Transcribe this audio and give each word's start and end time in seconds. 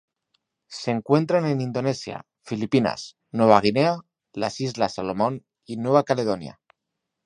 Se 0.67 0.89
encuentran 0.89 1.45
en 1.45 1.61
Indonesia, 1.61 2.25
Filipinas, 2.41 3.17
Nueva 3.31 3.61
Guinea, 3.61 3.97
las 4.33 4.59
Islas 4.59 4.95
Salomón 4.95 5.45
y 5.63 5.77
Nueva 5.77 6.03
Caledonia. 6.05 6.59